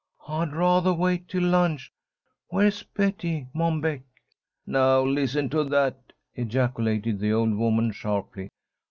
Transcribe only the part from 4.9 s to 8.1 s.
listen to that!" ejaculated the old woman,